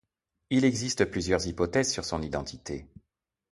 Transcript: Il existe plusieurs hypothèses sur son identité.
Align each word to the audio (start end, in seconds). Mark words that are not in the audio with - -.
Il 0.49 0.65
existe 0.65 1.05
plusieurs 1.05 1.45
hypothèses 1.45 1.91
sur 1.93 2.05
son 2.05 2.23
identité. 2.23 2.87